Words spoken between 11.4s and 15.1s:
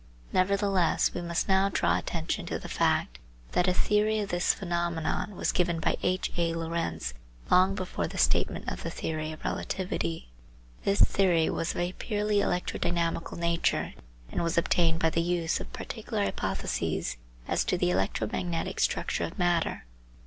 was of a purely electrodynamical nature, and was obtained